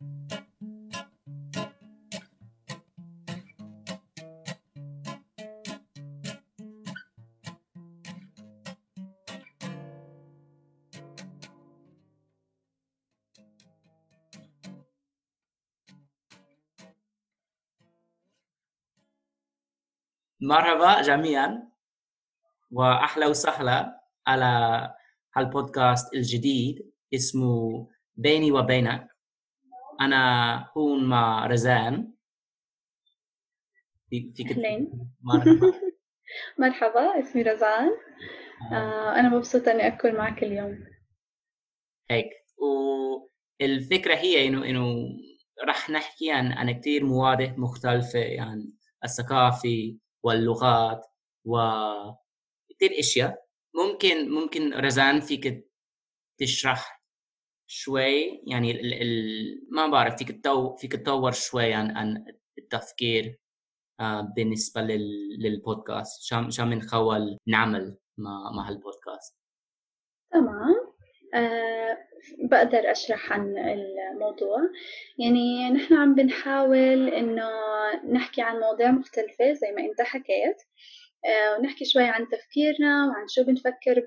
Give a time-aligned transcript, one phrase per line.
[0.00, 0.22] مرحبا
[21.02, 21.68] جميعا
[22.70, 24.94] واهلا وسهلا على
[25.36, 29.19] هالبودكاست الجديد اسمه بيني وبينك.
[30.00, 32.12] أنا هون مع رزان.
[34.10, 35.10] فيك أهلين.
[35.20, 35.72] مرحبا.
[36.58, 37.90] مرحبا اسمي رزان.
[38.72, 38.74] آه.
[38.74, 40.84] آه أنا مبسوطة إني أكون معك اليوم.
[42.10, 42.30] هيك.
[43.60, 45.08] والفكرة هي إنه إنه
[45.66, 48.72] راح نحكي عن عن كثير مواضيع مختلفة يعني
[49.04, 51.06] الثقافي واللغات
[51.44, 53.46] وكثير أشياء.
[53.74, 55.66] ممكن ممكن رزان فيك
[56.40, 56.99] تشرح
[57.72, 62.24] شوي يعني ال ال ما بعرف فيك تطور فيك تطور شوي عن عن
[62.58, 63.38] التفكير
[64.00, 66.22] آه بالنسبة لل للبودكاست.
[66.22, 69.36] شو شو بنحاول نعمل مع مع هالبودكاست.
[70.32, 70.76] تمام.
[71.34, 71.98] أه
[72.50, 74.58] بقدر أشرح عن الموضوع.
[75.18, 77.50] يعني نحن عم بنحاول إنه
[78.12, 80.62] نحكي عن مواضيع مختلفة زي ما أنت حكيت.
[81.58, 84.04] ونحكي شوي عن تفكيرنا وعن شو بنفكر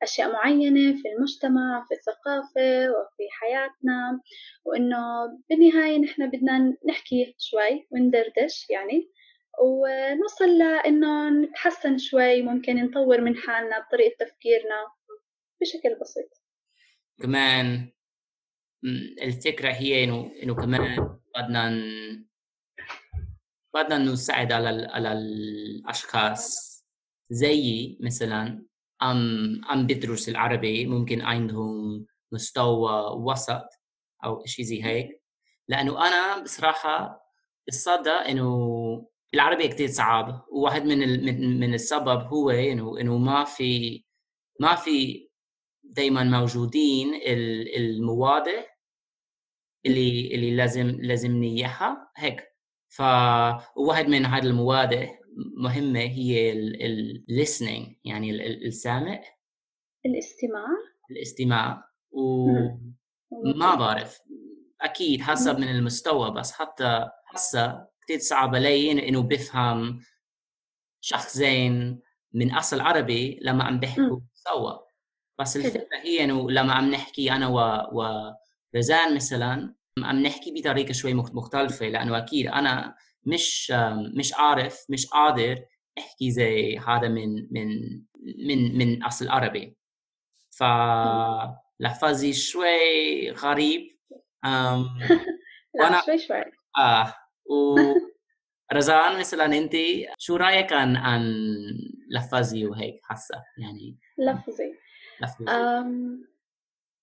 [0.00, 4.20] بأشياء معينة في المجتمع في الثقافة وفي حياتنا
[4.64, 4.98] وإنه
[5.50, 9.10] بالنهاية نحن بدنا نحكي شوي وندردش يعني
[9.60, 14.86] ونوصل لإنه نتحسن شوي ممكن نطور من حالنا بطريقة تفكيرنا
[15.60, 16.42] بشكل بسيط.
[17.22, 17.92] كمان
[19.22, 21.70] الفكرة هي إنه إنه كمان بدنا
[23.74, 26.70] بدنا نساعد على على الأشخاص
[27.30, 28.64] زيي مثلا
[29.00, 33.68] عم عم بدرس العربي ممكن عندهم مستوى وسط
[34.24, 35.22] أو شيء زي هيك.
[35.68, 37.22] لأنه أنا بصراحة
[37.68, 40.44] الصدى إنه العربي كتير صعب.
[40.52, 44.04] وواحد من من السبب هو إنه إنه ما في
[44.60, 45.28] ما في
[45.82, 47.14] دائما موجودين
[47.76, 48.48] المواد
[49.86, 52.49] اللي اللي لازم لازم اياها هيك.
[52.90, 55.08] فواحد من هذه المواد
[55.56, 56.54] مهمة هي
[57.30, 59.20] listening يعني السامع.
[60.06, 60.66] الاستماع.
[61.10, 61.84] الاستماع.
[62.10, 64.20] وما بعرف.
[64.80, 70.00] أكيد حسب من المستوى بس حتى هسه كثير صعب علي إنه بفهم
[71.00, 72.00] شخصين
[72.32, 74.72] من أصل عربي لما عم بيحكوا سوا.
[75.38, 77.88] بس الفكرة هي إنه لما عم نحكي أنا و...
[78.74, 82.94] ورزان مثلا عم نحكي بطريقة شوي مختلفة لأنه أكيد أنا
[83.26, 83.72] مش
[84.16, 85.64] مش عارف مش قادر
[85.98, 87.68] أحكي زي هذا من من
[88.46, 89.76] من من أصل عربي.
[90.50, 90.64] ف
[91.80, 93.98] لفظي شوي غريب
[94.44, 94.86] أم
[95.80, 96.44] وأنا شوي شوي.
[96.78, 97.14] آه
[97.46, 97.76] و
[98.72, 99.72] رزان مثلا أنت
[100.18, 101.22] شو رأيك عن عن
[102.10, 104.76] لفظي وهيك حاسه يعني لفظي.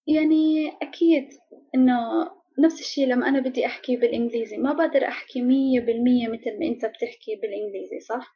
[0.07, 1.29] يعني أكيد
[1.75, 6.65] إنه نفس الشيء لما أنا بدي أحكي بالإنجليزي ما بقدر أحكي مية بالمية مثل ما
[6.65, 8.35] أنت بتحكي بالإنجليزي صح؟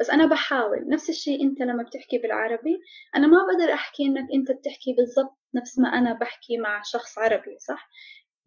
[0.00, 2.80] بس أنا بحاول نفس الشيء أنت لما بتحكي بالعربي
[3.16, 7.58] أنا ما بقدر أحكي إنك أنت بتحكي بالضبط نفس ما أنا بحكي مع شخص عربي
[7.58, 7.88] صح؟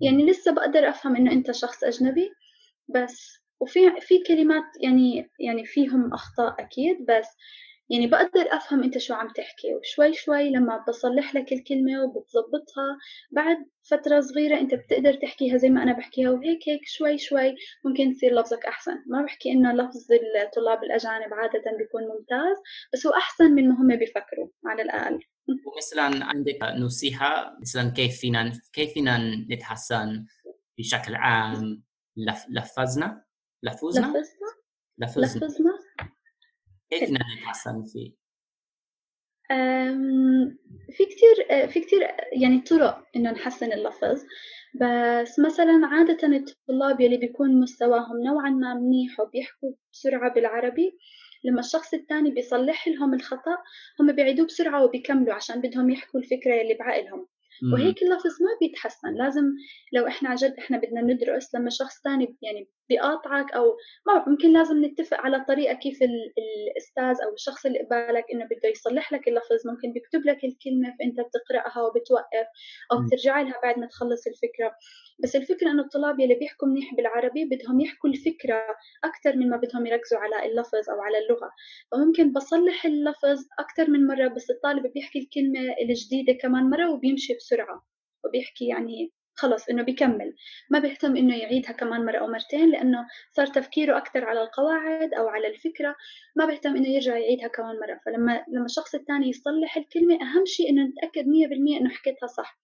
[0.02, 2.30] يعني لسه بقدر أفهم إنه أنت شخص أجنبي
[2.88, 7.28] بس وفي في كلمات يعني يعني فيهم أخطاء أكيد بس
[7.90, 12.98] يعني بقدر أفهم أنت شو عم تحكي وشوي شوي لما بصلح لك الكلمة وبتظبطها
[13.32, 13.58] بعد
[13.90, 17.56] فترة صغيرة أنت بتقدر تحكيها زي ما أنا بحكيها وهيك هيك شوي شوي
[17.86, 19.04] ممكن يصير لفظك أحسن.
[19.08, 20.08] ما بحكي إنه لفظ
[20.44, 22.58] الطلاب الأجانب عادة بيكون ممتاز
[22.94, 25.20] بس هو أحسن من ما هم بيفكروا على الأقل.
[25.48, 29.18] ومثلا عندك نصيحة مثلا كيف فينا كيف فينا
[29.52, 30.26] نتحسن
[30.78, 31.84] بشكل عام؟
[32.18, 32.46] لف...
[32.50, 33.24] لفظنا؟
[33.64, 34.24] لفظنا؟
[34.98, 35.79] لفظنا لفظنا؟
[36.90, 38.20] كيف نتحسن فيه؟
[40.92, 42.00] في كتير في كتير
[42.42, 44.26] يعني طرق إنه نحسن اللفظ
[44.76, 51.00] بس مثلا عادة الطلاب يلي بيكون مستواهم نوعا ما منيح وبيحكوا بسرعة بالعربي
[51.44, 53.58] لما الشخص الثاني بيصلح لهم الخطأ
[54.00, 57.28] هم بيعيدوه بسرعة وبيكملوا عشان بدهم يحكوا الفكرة اللي بعقلهم
[57.74, 59.14] وهيك اللفظ ما بيتحسن.
[59.18, 59.44] لازم
[59.94, 63.78] لو إحنا عن جد إحنا بدنا ندرس لما شخص ثاني يعني بيقاطعك أو
[64.08, 69.14] ما ممكن لازم نتفق على طريقة كيف الأستاذ أو الشخص اللي قبالك إنه بده يصلح
[69.14, 69.68] لك اللفظ.
[69.68, 72.48] ممكن بيكتب لك الكلمة فانت بتقرأها وبتوقف
[72.92, 74.72] أو بترجع لها بعد ما تخلص الفكرة.
[75.24, 78.64] بس الفكرة إنه الطلاب يلي بيحكوا منيح بالعربي بدهم يحكوا الفكرة
[79.04, 81.52] أكثر من ما بدهم يركزوا على اللفظ أو على اللغة.
[81.92, 87.49] فممكن بصلح اللفظ أكثر من مرة بس الطالب بيحكي الكلمة الجديدة كمان مرة وبيمشي بسرعة.
[88.26, 90.36] وبيحكي يعني خلص إنه بيكمل.
[90.72, 95.28] ما بيهتم إنه يعيدها كمان مرة أو مرتين لأنه صار تفكيره أكثر على القواعد أو
[95.28, 95.96] على الفكرة.
[96.36, 98.00] ما بيهتم إنه يرجع يعيدها كمان مرة.
[98.06, 102.60] فلما لما الشخص الثاني يصلح الكلمة أهم شيء نتأكد مية بالمية إنه حكيتها صح.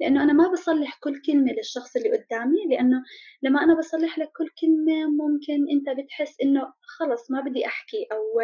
[0.00, 3.02] لأنه أنا ما بصلح كل كلمة للشخص اللي قدامي لأنه
[3.42, 8.40] لما أنا بصلح لك كل كلمة ممكن أنت بتحس إنه خلص ما بدي أحكي أو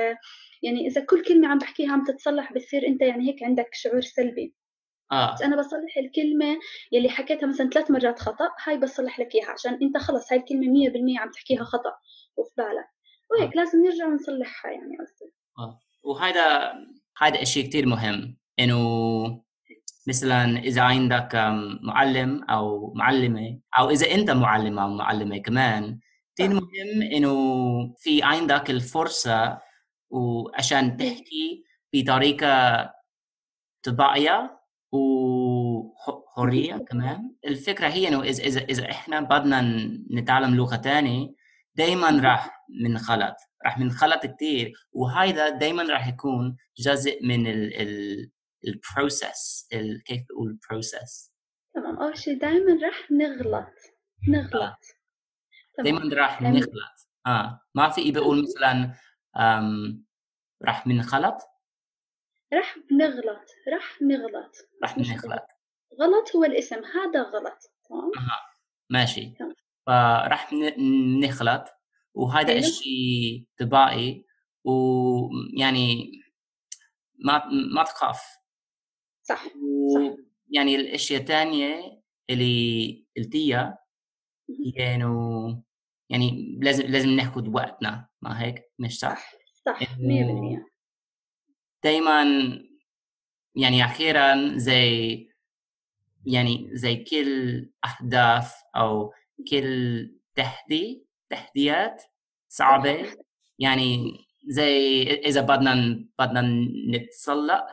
[0.62, 4.54] يعني إذا كل كلمة عم بحكيها عم تتصلح بتصير أنت يعني هيك عندك شعور سلبي.
[5.34, 6.58] بس أنا بصلح الكلمة
[6.92, 10.66] يلي حكيتها مثلا ثلاث مرات خطأ هاي بصلح لك إياها عشان أنت خلص هاي الكلمة
[10.66, 11.92] مية بالمية عم تحكيها خطأ
[12.36, 12.88] وفي بالك.
[13.30, 15.32] وهيك لازم نرجع ونصلحها يعني قصدي.
[15.58, 15.80] آه.
[16.02, 16.74] وهذا
[17.18, 19.44] هذا شيء كثير مهم إنه
[20.08, 21.34] مثلا إذا عندك
[21.82, 25.98] معلم أو معلمة أو إذا أنت معلم أو معلمة كمان
[26.36, 26.48] كثير.
[26.48, 27.34] مهم إنه
[27.98, 29.58] في عندك الفرصة
[30.10, 32.94] وعشان تحكي بطريقة
[33.82, 34.63] طبيعيه
[34.94, 37.34] وحرية كمان.
[37.46, 39.60] الفكرة هي إنه إذا إذا إذا إحنا بدنا
[40.10, 41.28] نتعلم لغة ثانية
[41.74, 48.30] دائما راح ننخلط راح ننخلط كثير وهذا دائما راح يكون جزء من ال ال
[48.66, 51.32] ال process ال- كيف بقول process
[51.74, 51.96] تمام.
[51.98, 53.66] أول شي دايما رح نغلط
[54.28, 54.78] نغلط.
[55.84, 57.60] دائما راح نخلط آه.
[57.74, 58.94] ما في بقول مثلا
[60.62, 61.36] راح ننخلط
[62.54, 64.54] رح بنغلط رح نغلط.
[64.82, 65.42] راح مش نخلط
[66.00, 66.36] غلط.
[66.36, 67.58] هو الاسم هذا غلط.
[67.88, 68.10] تمام؟
[68.90, 69.30] ماشي.
[69.30, 69.54] تمام.
[69.86, 71.64] فراح ن- نخلط
[72.14, 72.58] وهذا أيوة.
[72.60, 74.26] الشيء طبيعي.
[74.64, 76.12] ويعني
[77.18, 77.42] ما
[77.74, 78.22] ما تخاف.
[79.22, 83.78] صح ويعني الأشياء الثانية اللي قلتيها
[84.76, 85.62] هي إنه
[86.10, 88.08] يعني لازم لازم ناخذ وقتنا.
[88.22, 89.30] ما هيك؟ مش صح؟
[89.66, 90.66] صح صح إنه- مية بالمية.
[91.84, 92.24] دائما
[93.54, 95.28] يعني أخيرا زي
[96.26, 99.12] يعني زي كل اهداف أو
[99.50, 102.02] كل تحدي تحديات
[102.48, 103.06] صعبة
[103.58, 104.16] يعني
[104.48, 106.42] زي إذا بدنا بدنا
[106.90, 107.66] نتسلق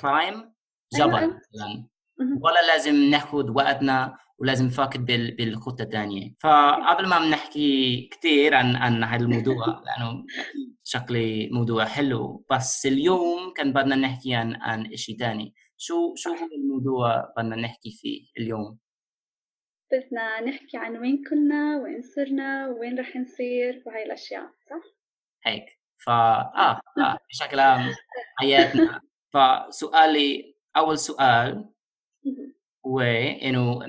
[0.00, 0.54] كلايم
[0.94, 1.26] جبل أيوة.
[1.26, 1.88] مثلا
[2.18, 2.40] مهم.
[2.42, 6.34] ولا لازم ناخذ وقتنا ولازم نفكر بال- بالخطة الثانية.
[6.40, 9.54] فقبل ما بنحكي كثير عن عن هذا الموضوع
[9.86, 10.24] لأنه
[10.84, 16.48] شكلي موضوع حلو بس اليوم كان بدنا نحكي عن عن شيء ثاني شو شو هو
[16.62, 18.78] الموضوع بدنا نحكي فيه اليوم؟
[19.92, 24.82] بدنا نحكي عن وين كنا وين صرنا وين رح نصير وهاي الأشياء صح؟
[25.44, 25.64] هيك.
[26.06, 27.80] فا آه آه بشكل عام
[28.40, 29.00] حياتنا.
[29.34, 31.68] فسؤالي أول سؤال.
[32.86, 33.80] هو إنه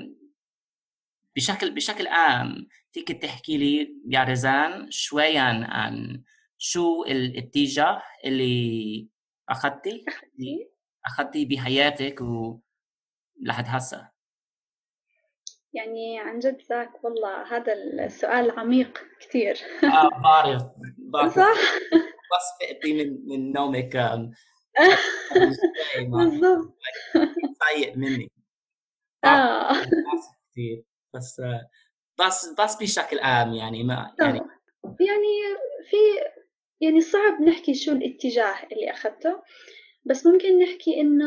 [1.40, 6.22] بشكل بشكل عام فيك تحكي لي يا رزان شوي عن
[6.58, 9.08] شو الاتجاه اللي
[9.48, 10.04] أخذتي؟
[11.06, 12.60] أخذتي؟ بحياتك و
[13.42, 14.10] لحد هسه.
[15.72, 19.58] يعني عن جد ذاك والله هذا السؤال عميق كثير.
[19.84, 20.62] آه بعرف
[20.98, 21.60] بعرف صح؟
[22.30, 23.96] بس فقتي من من نومك
[26.12, 26.78] بالضبط.
[27.68, 28.30] سيء مني.
[29.24, 29.70] آه.
[29.72, 30.89] آسف كثير.
[31.14, 31.68] بس آه،
[32.20, 34.50] بس بس بشكل عام يعني ما يعني تمام.
[34.84, 35.56] يعني
[35.90, 35.96] في
[36.80, 39.42] يعني صعب نحكي شو الاتجاه اللي أخذته
[40.04, 41.26] بس ممكن نحكي إنه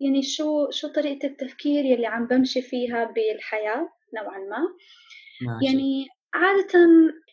[0.00, 4.68] يعني شو شو طريقة التفكير يلي عم بمشي فيها بالحياة نوعا ما
[5.42, 5.66] ماشي.
[5.66, 6.88] يعني عادة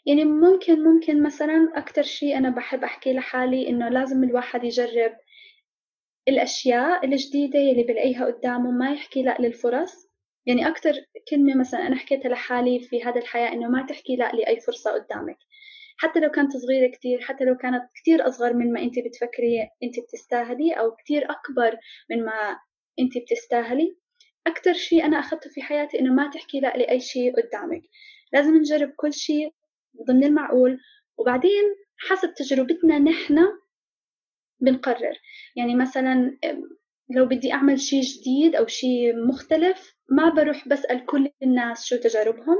[0.05, 5.13] يعني ممكن ممكن مثلا أكتر شيء أنا بحب أحكي لحالي إنه لازم الواحد يجرب
[6.27, 10.12] الأشياء الجديدة يلي بلاقيها قدامه ما يحكي لا للفرص
[10.45, 10.93] يعني أكتر
[11.29, 15.37] كلمة مثلا أنا حكيتها لحالي في هذا الحياة إنه ما تحكي لا لأي فرصة قدامك.
[15.97, 19.99] حتى لو كانت صغيرة كتير حتى لو كانت كتير أصغر من ما أنت بتفكري أنت
[19.99, 21.77] بتستاهلي أو كتير أكبر
[22.09, 22.57] من ما
[22.99, 23.97] أنت بتستاهلي
[24.47, 27.81] أكتر شيء أنا أخذته في حياتي إنه ما تحكي لا لأي شيء قدامك.
[28.33, 29.53] لازم نجرب كل شيء
[30.07, 30.79] ضمن المعقول
[31.17, 31.63] وبعدين
[31.97, 33.39] حسب تجربتنا نحن
[34.59, 35.19] بنقرر.
[35.55, 36.37] يعني مثلا
[37.09, 42.57] لو بدي أعمل شيء جديد أو شيء مختلف ما بروح بسأل كل الناس شو تجاربهم.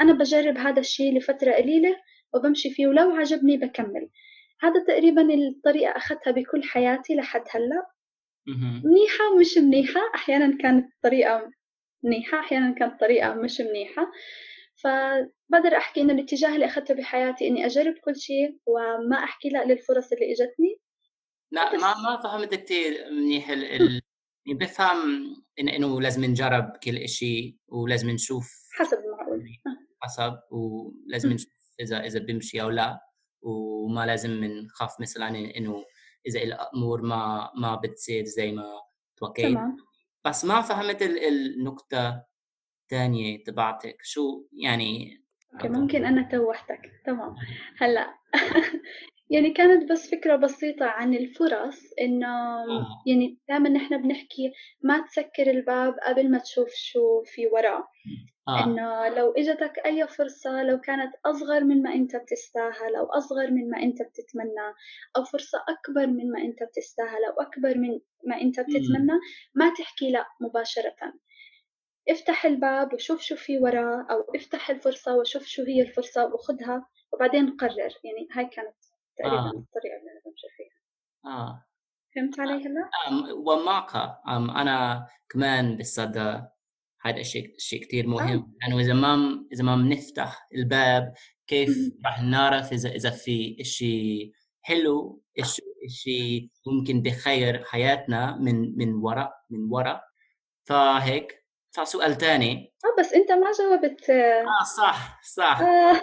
[0.00, 1.96] أنا بجرب هذا الشيء لفترة قليلة
[2.34, 4.08] وبمشي فيه ولو عجبني بكمل.
[4.62, 7.86] هذا تقريبا الطريقة أخذتها بكل حياتي لحد هلأ.
[8.84, 10.00] منيحة ومش منيحة.
[10.14, 11.50] أحيانا كانت طريقة
[12.02, 14.10] منيحة أحيانا كانت طريقة مش منيحة.
[14.82, 20.12] فبقدر أحكي إنه الاتجاه اللي أخذته بحياتي إني أجرب كل شيء وما أحكي لا للفرص
[20.12, 20.80] اللي إجتني.
[21.50, 21.76] لا.
[21.76, 24.02] ما ما فهمت كثير منيح ال ال
[24.46, 24.98] يعني بفهم
[25.60, 29.46] إن إنه لازم نجرب كل شيء ولازم نشوف حسب المعقول.
[30.02, 31.32] حسب ولازم.
[31.32, 33.00] نشوف إذا إذا بيمشي أو لا
[33.42, 35.84] وما لازم نخاف مثلا إنه
[36.26, 38.64] إذا الأمور ما ما بتصير زي ما
[39.16, 39.76] توقعت تمام.
[40.24, 42.24] بس ما فهمت ال- النقطة
[42.82, 43.96] الثانية تبعتك.
[44.02, 45.20] شو يعني؟
[45.54, 47.34] أوكي ممكن أنا توحتك تمام.
[47.78, 48.14] هلأ
[49.30, 52.86] يعني كانت بس فكرة بسيطة عن الفرص إنه آه.
[53.06, 57.88] يعني دائما نحن بنحكي ما تسكر الباب قبل ما تشوف شو في وراه
[58.48, 58.64] آه.
[58.64, 63.70] إنه لو إجتك أي فرصة لو كانت أصغر من ما أنت بتستاهل أو أصغر من
[63.70, 64.74] ما أنت بتتمنى
[65.16, 69.18] أو فرصة أكبر من ما أنت بتستاهل أو أكبر من ما أنت بتتمنى
[69.54, 70.94] ما تحكي لا مباشرة
[72.08, 77.56] افتح الباب وشوف شو في وراه أو افتح الفرصة وشوف شو هي الفرصة وخذها وبعدين
[77.56, 78.74] قرر يعني هاي كانت
[79.22, 79.46] تقريبا آه.
[79.46, 81.66] الطريقة اللي أنا بمشي فيها آه.
[82.16, 83.96] فهمت علي هلا؟ أم ومعك
[84.28, 86.50] أم أنا كمان بصدق
[87.02, 91.14] هذا الشيء شيء كثير مهم لأنه إذا ما إذا ما بنفتح الباب
[91.46, 91.76] كيف.
[92.04, 95.22] راح نعرف إذا إذا في شيء حلو
[95.86, 100.04] شيء ممكن بخير حياتنا من من وراء من وراء
[100.64, 101.39] فهيك
[101.72, 104.10] فسؤال ثاني آه بس أنت ما جاوبت.
[104.10, 105.60] آه صح صح.
[105.60, 106.00] آه،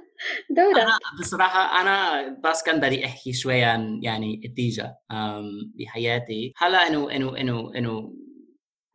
[0.56, 0.78] دورك.
[0.78, 6.52] أنا بصراحة أنا بس كان بدي أحكي شوي عن يعني النتيجة أم، بحياتي.
[6.56, 8.14] هلا إنه إنه إنه إنه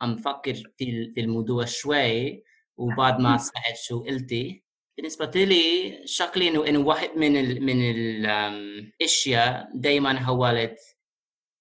[0.01, 2.43] عم فكر في في الموضوع شوي
[2.77, 4.63] وبعد ما سمعت شو قلتي
[4.97, 10.79] بالنسبة لي شكلي إنه إنه واحد من ال من الأشياء دايما حاولت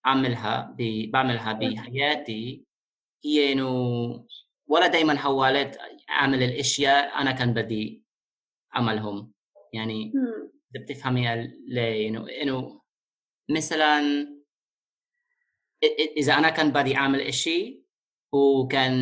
[0.07, 2.65] أعملها بعملها بحياتي
[3.25, 3.69] هي إنه
[4.67, 5.79] ولا دايما حاولت
[6.11, 8.05] أعمل الأشياء أنا كان بدي
[8.77, 9.33] أعملهم.
[9.73, 10.13] يعني.
[10.75, 12.81] إذا بتفهمي ليه إنه إنه
[13.51, 14.01] مثلا
[16.17, 17.83] إذا أنا كان بدي أعمل إشي
[18.33, 18.95] وكان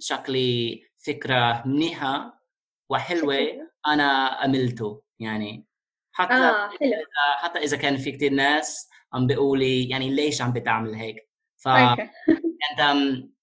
[0.00, 2.42] شكلي فكرة منيحة
[2.90, 3.66] وحلوة شكراً.
[3.86, 5.66] أنا عملته يعني
[6.12, 6.92] حتى آه حلو.
[7.38, 13.35] حتى إذا كان في كتير ناس عم بيقولي يعني ليش عم بتعمل هيك؟ ف و-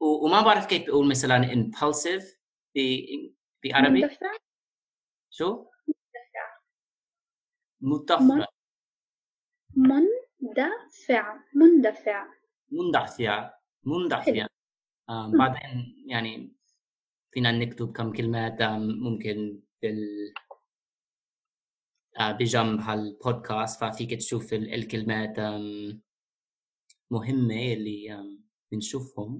[0.00, 2.24] وما بعرف كيف بقول مثلا impulsive
[2.74, 3.34] ب-
[3.64, 4.36] بعربي مندفع
[5.30, 5.66] شو؟
[7.80, 8.46] مندفع.
[9.76, 11.34] مندفع.
[12.72, 13.54] مندفع.
[13.86, 14.46] مندفع
[15.10, 15.38] آم، مم.
[15.38, 16.52] بعدين يعني
[17.32, 20.32] فينا نكتب كم كلمات آم، ممكن بال
[22.20, 25.38] آه، بجنب هالبودكاست ففيك تشوف ال- الكلمات
[27.10, 28.24] مهمة اللي
[28.72, 29.38] بنشوفهم.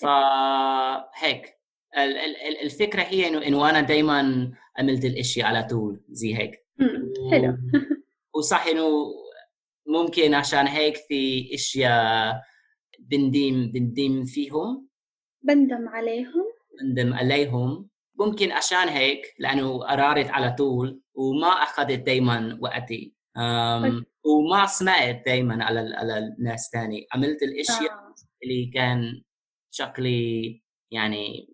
[0.00, 1.54] فهيك
[1.96, 6.66] ال- ال- ال- الفكرة هي إنه إنه أنا دايما عملت الأشياء على طول زي هيك.
[7.30, 7.56] حلو.
[8.34, 8.88] وصح إنه
[9.86, 12.40] ممكن عشان هيك في أشياء
[13.00, 14.88] بندم بندم فيهم.
[15.42, 16.44] بندم عليهم.
[16.82, 17.88] بندم عليهم.
[18.20, 23.14] ممكن عشان هيك لأنه قررت على طول وما أخذت دائما وقتي.
[23.36, 27.06] أم وما سمعت دائما على على الناس تاني.
[27.14, 28.14] عملت الإشياء آه.
[28.42, 29.22] اللي كان
[29.70, 31.48] شكلي يعني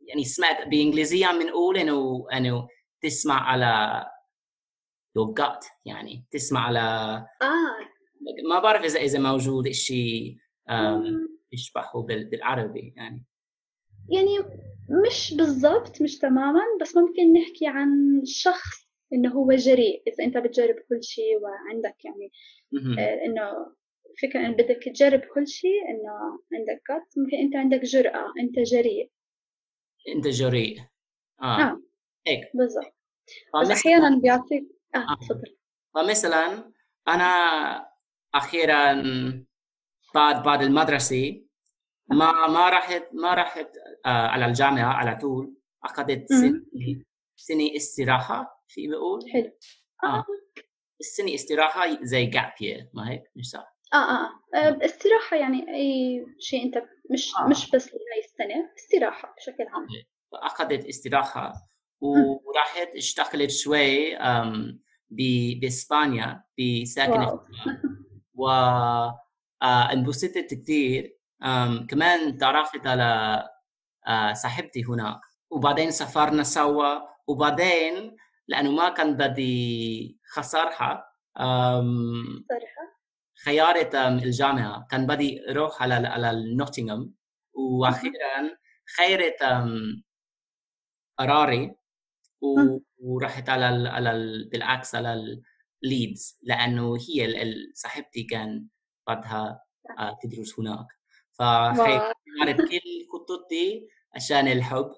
[0.00, 2.68] يعني سمعت بإنجليزية بنقول إنه إنه
[3.02, 4.04] تسمع على
[5.18, 6.80] your gut يعني تسمع على
[7.42, 7.88] آه
[8.48, 10.36] ما بعرف إذا إذا موجود شيء.
[11.52, 13.24] يشبهه بال- بالعربي يعني
[14.10, 14.38] يعني
[15.06, 20.74] مش بالضبط مش تماما بس ممكن نحكي عن شخص إنه هو جريء إذا أنت بتجرب
[20.88, 22.32] كل شيء وعندك يعني.
[22.98, 23.74] آه، إنه
[24.22, 29.10] فكرة انه بدك تجرب كل شيء إنه عندك قط ممكن أنت عندك جرأة أنت جريء.
[30.16, 30.78] أنت جريء.
[31.42, 31.60] آه.
[31.62, 31.82] آه.
[32.26, 32.40] هيك.
[32.54, 32.94] بالضبط.
[33.62, 35.16] بس أحيانا بيعطيك آه آه.
[35.20, 35.56] تفضل.
[35.94, 36.72] فمثلا
[37.08, 37.24] أنا
[38.34, 39.02] أخيرا
[40.14, 41.42] بعد بعد المدرسة
[42.10, 43.68] ما ما رحت ما رحت
[44.06, 45.54] آه على الجامعة على طول.
[45.84, 46.38] أخذت مم.
[46.40, 47.04] سنه
[47.36, 49.50] سنة استراحة في بقول حلو.
[50.04, 50.24] آه.
[51.00, 52.52] السنة استراحة زي جاب
[52.94, 54.78] ما هيك؟ مش صح؟ آه, آه, آه.
[54.84, 56.74] استراحة يعني أي شيء أنت
[57.10, 57.46] مش آه.
[57.48, 59.86] مش بس لهي السنة استراحة بشكل عام.
[60.32, 61.52] فاخذت استراحة.
[62.00, 64.80] ورحت اشتغلت شوي آم،
[65.10, 67.40] ب- بإسبانيا بساكنة واو.
[68.34, 68.48] و
[69.62, 71.18] آه، انبسطت كثير
[71.88, 73.42] كمان تعرفت على
[74.06, 75.20] آه، صاحبتي هناك.
[75.50, 76.98] وبعدين سافرنا سوا.
[77.28, 78.16] وبعدين
[78.48, 81.04] لأنه ما كان بدي خسرها
[82.48, 82.77] صراحة
[83.52, 84.86] خيارت آم، الجامعة.
[84.90, 87.14] كان بدي أروح على على نوتنغهام
[87.54, 88.56] وأخيرا
[88.96, 89.42] خيرت
[91.18, 91.74] قراري.
[92.98, 95.38] ورحت على على ال بالعكس على
[95.82, 98.66] الليدز لأنه هي صاحبتي كان
[99.08, 99.62] بدها
[99.98, 100.86] آه، تدرس هناك.
[101.32, 102.16] فغيرت
[102.70, 104.92] كل خطتي عشان الحب.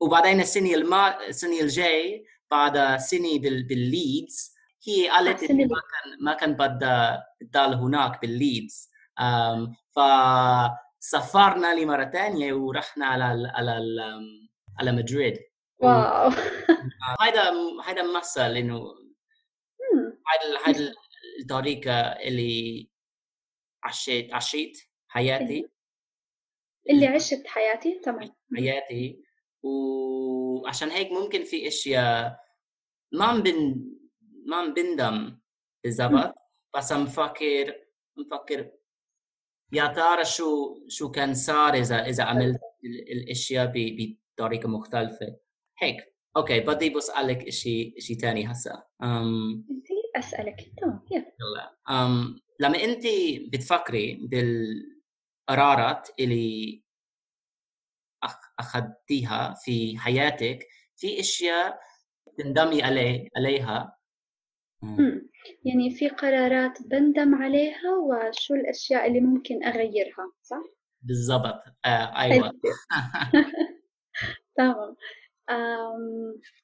[0.00, 4.53] وبعدين السنة الما السنة الجاي بعد سنة بال- بالليدز
[4.86, 8.90] هي قالت اللي- ما كان ما كان بدها تضل هناك بالليدز.
[9.20, 9.98] أم، ف
[10.98, 14.00] سافرنا لمرة ثانية ورحنا على ال على ال
[14.80, 15.38] على مدريد.
[15.78, 16.28] واو.
[17.20, 17.52] هذا
[17.84, 18.80] هذا مثل إنه
[20.26, 20.92] هذا هذا
[21.40, 22.88] الطريقة اللي
[23.84, 25.68] عشيت عشيت حياتي.
[26.90, 28.34] اللي عشت حياتي؟ تمام.
[28.56, 29.22] حياتي.
[29.62, 32.40] وعشان هيك ممكن في أشياء
[33.12, 33.84] ما بن
[34.46, 35.38] ما بندم
[35.84, 36.34] بالضبط
[36.76, 37.74] بس مفكر
[38.16, 38.70] مفكر
[39.72, 45.36] يا ترى شو شو كان صار إذا إذا عملت الأشياء بطريقة مختلفة.
[45.78, 46.14] هيك.
[46.36, 49.66] أوكي بدي بسالك شيء شيء ثاني هسه أم...
[50.16, 50.72] أسألك.
[50.76, 51.76] تمام يلا.
[51.90, 52.40] أم...
[52.60, 53.04] لما انت
[53.52, 56.84] بتفكري بالقرارات اللي
[58.60, 61.80] اخذتيها في حياتك في أشياء
[62.38, 63.98] تندمي عليه عليها؟
[65.64, 70.62] يعني في قرارات بندم عليها وشو الأشياء اللي ممكن أغيرها صح؟
[71.02, 71.62] بالضبط.
[71.84, 72.52] آه أيوه.
[74.56, 74.96] تمام.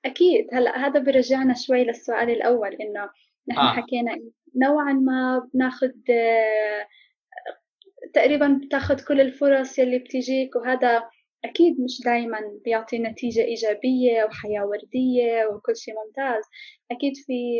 [0.04, 0.46] أكيد.
[0.52, 3.10] هلأ هذا برجعنا شوي للسؤال الأول إنه
[3.48, 3.72] نحن آه.
[3.72, 4.16] حكينا
[4.56, 6.86] نوعا ما بناخذ آه،
[8.14, 11.10] تقريبا بتاخذ كل الفرص يلي بتجيك وهذا
[11.44, 16.44] أكيد مش دايما بيعطي نتيجة إيجابية وحياة وردية وكل شيء ممتاز
[16.90, 17.59] أكيد في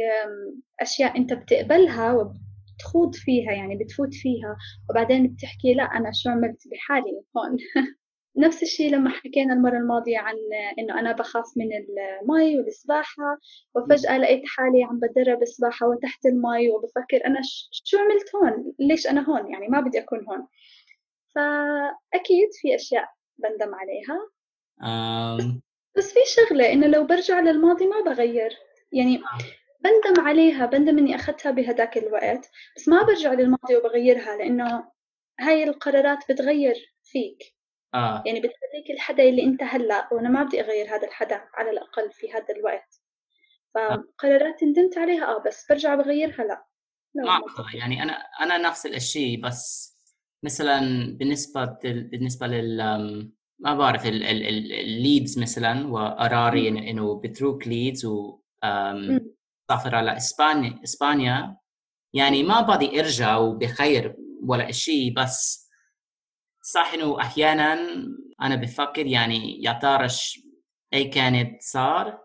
[0.81, 4.57] أشياء أنت بتقبلها وبتخوض فيها يعني بتفوت فيها
[4.91, 7.57] وبعدين بتحكي لا أنا شو عملت بحالي هون
[8.47, 10.35] نفس الشيء لما حكينا المرة الماضية عن
[10.79, 13.39] إنه أنا بخاف من المي والسباحة
[13.75, 17.41] وفجأة لقيت حالي عم بتدرب سباحة وتحت المي وبفكر أنا
[17.85, 20.47] شو عملت هون؟ ليش أنا هون؟ يعني ما بدي أكون هون
[21.35, 24.31] فأكيد في أشياء بندم عليها.
[24.83, 25.63] أم...
[25.97, 28.59] بس في شغلة إنه لو برجع للماضي ما بغير.
[28.93, 29.23] يعني
[29.81, 34.85] بندم عليها بندم إني أخذتها بهداك الوقت بس ما برجع للماضي وبغيرها لأنه
[35.41, 37.57] هاي القرارات بتغير فيك.
[37.95, 38.23] آه.
[38.27, 42.33] يعني بتخليك الحدا اللي أنت هلأ وأنا ما بدي أغير هذا الحدا على الأقل في
[42.33, 43.01] هذا الوقت.
[43.75, 46.65] فقرارات ندمت عليها آه بس برجع بغيرها لأ.
[47.15, 47.41] ما
[47.75, 49.91] يعني أنا أنا نفس الشيء بس
[50.43, 50.81] مثلا
[51.19, 58.41] بالنسبة بالنسبة لل ما بعرف الليدز مثلا وقراري إنه بتروك ليدز و
[59.71, 61.57] سافر على اسبانيا إسبانيا.
[62.15, 65.69] يعني ما بدي إرجع وبخير ولا شيء بس
[66.63, 67.73] صح إنه أحيانا
[68.43, 70.09] أنا بفكر يعني يا ترى
[70.95, 72.19] أي كانت صار؟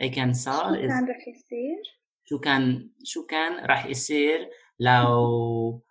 [0.00, 4.50] أي كان صار؟ شو كان رح يصير؟ شو كان شو كان رح يصير
[4.80, 5.82] لو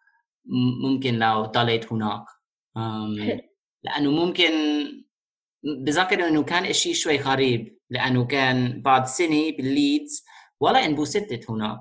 [0.83, 2.25] ممكن لو ضليت هناك.
[3.83, 4.51] لأنه ممكن
[5.63, 10.23] بذكر إنه كان إشي شوي غريب لأنه كان بعد سنة بالليدز
[10.59, 11.79] ولا انبسطت هناك.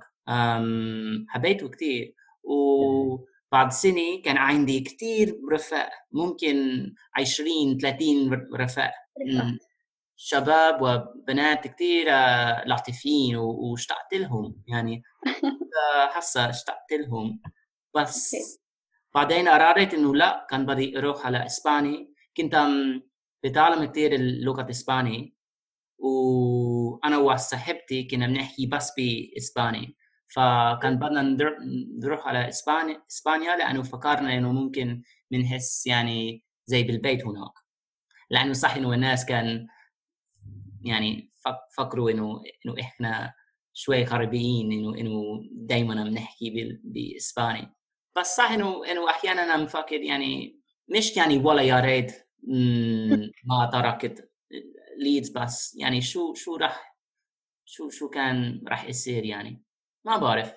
[1.29, 6.57] حبيته كثير وبعد سنة كان عندي كثير رفاق ممكن
[7.15, 8.93] 20 30 رفاق
[10.17, 15.03] شباب وبنات كثير آه، لطيفين واشتقت لهم يعني.
[16.17, 17.41] هسه اشتقت لهم.
[17.97, 18.35] بس
[19.15, 22.15] بعدين قررت إنه لا كان بدي أروح على إسباني.
[22.37, 22.57] كنت
[23.45, 25.35] بتعلم كثير اللغة الإسباني
[25.99, 29.97] وأنا وصاحبتي كنا بنحكي بس بإسباني.
[30.35, 31.23] فكان بدنا
[32.03, 37.53] نروح على اسبانيا إسبانيا لأنه فكرنا إنه ممكن بنحس يعني زي بالبيت هناك.
[38.31, 39.67] لأنه صح إنه الناس كان
[40.85, 41.33] يعني
[41.77, 43.35] فكروا إنه إنه إحنا
[43.73, 47.78] شوي غربيين إنه إنه دائما بنحكي بإسباني.
[48.21, 52.13] بس صح انه إنه أحيانا أنا مفكر يعني مش يعني ولا يا ريت
[53.45, 54.31] ما تركت
[54.99, 56.97] ليدز بس يعني شو شو راح
[57.65, 59.63] شو شو كان راح يصير يعني.
[60.05, 60.53] ما بعرف.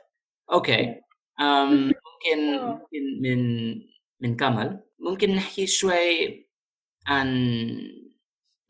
[0.51, 1.01] okay
[1.39, 3.71] أم ممكن ممكن من
[4.19, 4.83] من كمل.
[4.99, 6.49] ممكن نحكي شوي
[7.07, 7.27] عن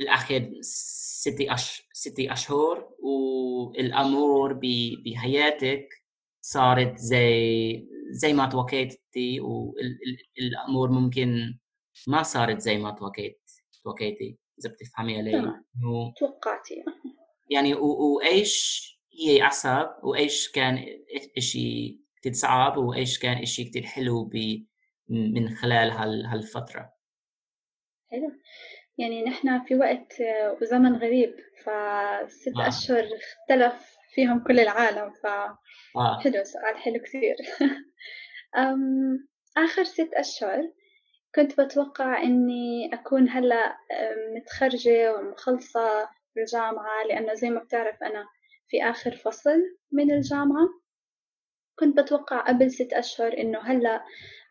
[0.02, 1.84] الآخر ستة أش...
[1.94, 4.60] ستة أشهر والأمور
[5.06, 5.90] بحياتك.
[6.42, 11.58] صارت زي زي ما توقعتي والامور ممكن
[12.08, 13.42] ما صارت زي ما توقيت
[13.84, 15.38] توقيتي إذا بتفهمي علي.
[15.40, 16.12] و...
[16.20, 16.84] توقعتي.
[17.50, 18.88] يعني وإيش
[19.20, 20.86] هي أصعب وإيش كان
[21.38, 24.66] إشي كتير صعب وإيش كان إشي كتير حلو ب...
[25.08, 26.26] من خلال هال...
[26.26, 26.94] هالفترة؟
[28.12, 28.32] حلو.
[28.98, 30.14] يعني نحن في وقت
[30.62, 32.68] وزمن غريب فست آه.
[32.68, 36.20] أشهر اختلف فيهم كل العالم ف آه.
[36.24, 37.36] حلو سؤال حلو كثير.
[39.58, 40.72] آخر ست أشهر
[41.36, 43.78] كنت بتوقع إني أكون هلأ
[44.36, 48.26] متخرجة ومخلصة الجامعة لأنه زي ما بتعرف أنا
[48.68, 49.60] في آخر فصل
[49.92, 50.70] من الجامعة.
[51.80, 54.04] كنت بتوقع قبل ست أشهر إنه هلأ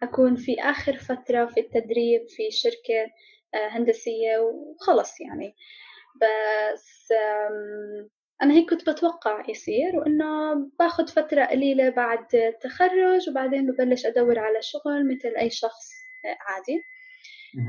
[0.03, 3.11] أكون في آخر فترة في التدريب في شركة
[3.55, 5.55] آه، هندسية وخلص يعني.
[6.17, 7.13] بس
[8.43, 14.63] أنا هيك كنت بتوقع يصير وإنه باخد فترة قليلة بعد التخرج وبعدين ببلش أدور على
[14.63, 15.91] شغل مثل أي شخص
[16.49, 16.83] عادي.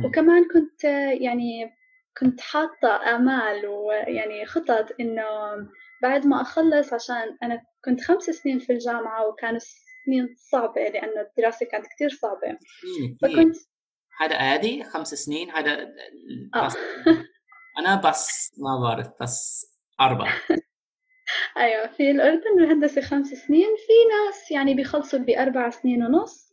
[0.06, 0.84] وكمان كنت
[1.22, 1.74] يعني
[2.18, 5.24] كنت حاطة آمال ويعني خطط إنه
[6.02, 9.60] بعد ما أخلص عشان أنا كنت خمس سنين في الجامعة وكانوا
[10.06, 12.58] سنين صعبة لأنه الدراسة كانت كتير صعبة.
[13.22, 13.56] فكنت
[14.20, 15.94] هذا عادي خمس سنين هذا
[16.56, 16.70] آه.
[17.80, 19.71] أنا بس ما بعرف بس
[20.06, 20.34] أربعة.
[21.58, 26.52] أيوة في الأردن الهندسة خمس سنين في ناس يعني بيخلصوا بأربع سنين ونص.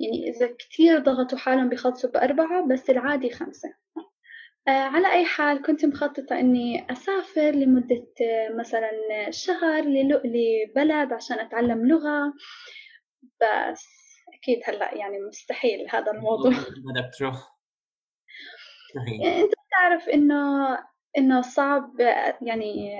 [0.00, 3.68] يعني إذا كتير ضغطوا حالهم بيخلصوا بأربعة بس العادي خمسة.
[4.68, 8.90] آه على أي حال كنت مخططة إني أسافر لمدة آه مثلا
[9.30, 9.84] شهر
[10.24, 12.32] لبلد عشان أتعلم لغة.
[13.22, 13.86] بس
[14.34, 16.50] أكيد هلأ يعني مستحيل هذا الموضوع.
[16.50, 17.34] بدك تروح.
[19.22, 20.78] يعني أنت بتعرف إنه
[21.18, 22.00] إنه صعب
[22.42, 22.96] يعني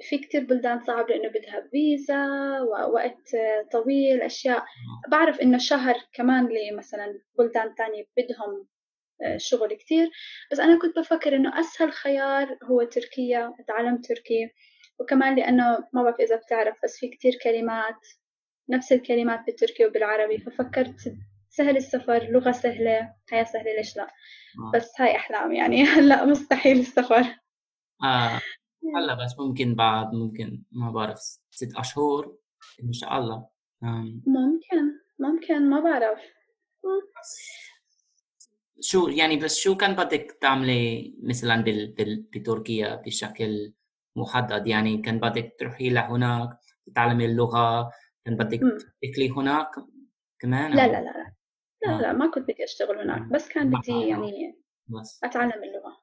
[0.00, 2.26] في كتير بلدان صعب لأنه بدها فيزا
[2.60, 3.30] ووقت
[3.72, 4.64] طويل أشياء.
[5.08, 8.66] بعرف إنه شهر كمان لمثلا بلدان تانية بدهم
[9.22, 10.10] آه، شغل كتير.
[10.52, 14.50] بس أنا كنت بفكر إنه أسهل خيار هو تركيا أتعلم تركي.
[15.00, 17.98] وكمان لأنه ما بعرف إذا بتعرف بس في كتير كلمات
[18.70, 20.38] نفس الكلمات بالتركي وبالعربي.
[20.38, 20.96] ففكرت
[21.50, 24.06] سهل السفر لغة سهلة حياة سهلة ليش لا.
[24.74, 25.84] بس هاي أحلام يعني.
[25.94, 27.41] هلا مستحيل السفر.
[28.04, 28.40] آه
[28.96, 31.18] هلا بس ممكن بعد ممكن ما بعرف
[31.50, 32.36] ست أشهر
[32.84, 33.46] إن شاء الله.
[34.26, 36.20] ممكن ممكن ما بعرف.
[38.80, 41.92] شو يعني بس شو كان بدك تعملي مثلا بال...
[41.92, 42.22] بال...
[42.22, 43.72] بتركيا بشكل
[44.16, 47.90] محدد؟ يعني كان بدك تروحي لهناك تتعلمي اللغة
[48.24, 48.60] كان بدك
[49.02, 49.70] تشتغلي هناك
[50.38, 51.32] كمان لا لا لا لا
[51.86, 55.20] لا, لا ما كنت بدي أشتغل هناك بس كان بدي يعني بس.
[55.24, 56.01] أتعلم اللغة.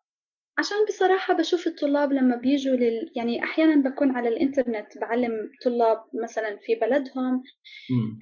[0.59, 6.57] عشان بصراحة بشوف الطلاب لما بيجوا لل يعني أحيانا بكون على الإنترنت بعلم طلاب مثلا
[6.57, 7.43] في بلدهم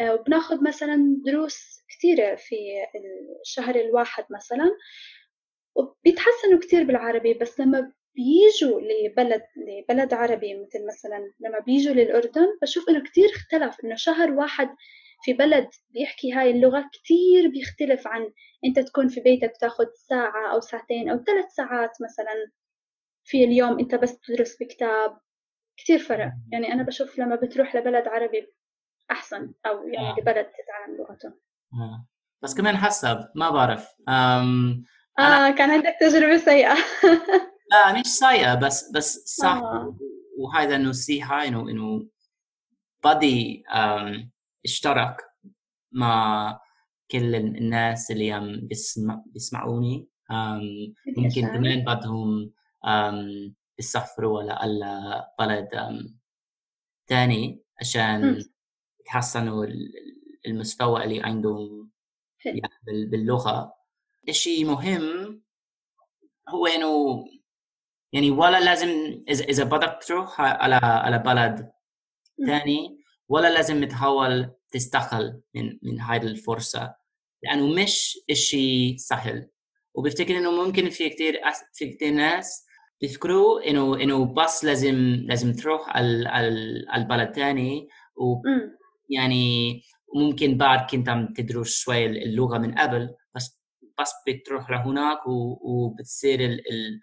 [0.01, 2.55] آه، وبناخذ مثلا دروس كثيرة في
[3.41, 4.71] الشهر الواحد مثلا
[5.75, 12.89] وبيتحسنوا كثير بالعربي بس لما بيجوا لبلد لبلد عربي مثل مثلا لما بيجوا للأردن بشوف
[12.89, 14.69] إنه كثير اختلف إنه شهر واحد
[15.27, 18.31] في بلد بيحكي هاي اللغة كتير بيختلف عن
[18.65, 22.51] أنت تكون في بيتك تاخد ساعة أو ساعتين أو ثلاث ساعات مثلا
[23.23, 25.17] في اليوم أنت بس تدرس بكتاب
[25.77, 26.31] كتير فرق.
[26.51, 28.53] يعني أنا بشوف لما بتروح لبلد عربي
[29.11, 30.15] أحسن أو يعني آه.
[30.19, 31.33] لبلد تتعلم لغته
[31.73, 32.07] آه.
[32.43, 33.95] بس كمان حسب ما بعرف.
[34.09, 34.83] أم...
[35.19, 36.75] آه كان عندك تجربة سيئة.
[37.71, 39.55] لا مش سيئة بس بس صح.
[39.55, 39.97] آه.
[40.37, 42.07] وهذا نصيحة إنه إنه
[43.05, 43.63] بدي
[44.65, 45.17] اشترك
[45.91, 46.59] مع
[47.11, 50.07] كل الناس اللي عم بيسمع بيسمعوني.
[51.17, 52.53] ممكن كمان بدهم
[53.79, 55.69] يسافروا على بلد
[57.07, 58.43] تاني عشان
[59.07, 59.67] يحسنوا
[60.47, 61.91] المستوى اللي عندهم
[62.45, 63.73] يعني باللغة.
[64.29, 65.41] الشيء مهم
[66.49, 67.25] هو إنه
[68.13, 68.87] يعني ولا لازم
[69.29, 71.71] اذا إذا بدك تروح على على بلد
[72.45, 72.96] ثاني
[73.29, 76.95] ولا لازم تحاول تستقل من من هاي الفرصة
[77.43, 79.49] لأنه مش إشي سهل.
[79.95, 81.41] وبفتكر إنه ممكن في كتير
[81.73, 82.65] في كتير ناس
[83.01, 84.95] بيفكروا إنه إنه بس لازم
[85.27, 86.47] لازم تروح على
[86.95, 88.41] البلد تاني و
[89.09, 89.81] يعني
[90.15, 93.59] ممكن بعد كنت عم تدرس شوي اللغة من قبل بس
[93.99, 95.19] بس بتروح لهناك
[95.61, 96.99] وبتصير ال ال